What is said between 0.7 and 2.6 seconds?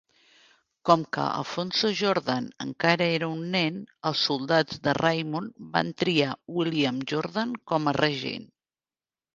Com que Alfonso-Jordan